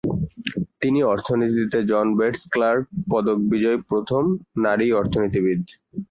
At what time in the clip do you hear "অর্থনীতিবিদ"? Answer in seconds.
4.91-5.61